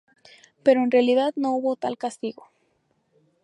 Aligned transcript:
Pero 0.63 0.81
en 0.81 0.89
realidad 0.89 1.31
no 1.35 1.53
hubo 1.53 1.75
tal 1.75 1.95
castigo. 1.95 2.49